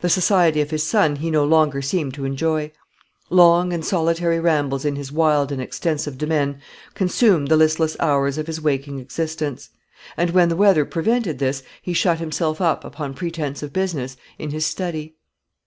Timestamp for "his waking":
8.44-8.98